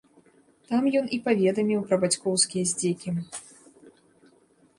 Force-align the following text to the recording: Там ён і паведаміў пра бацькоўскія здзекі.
Там 0.69 0.87
ён 1.01 1.05
і 1.17 1.19
паведаміў 1.27 1.83
пра 1.91 1.99
бацькоўскія 2.05 2.63
здзекі. 2.71 3.15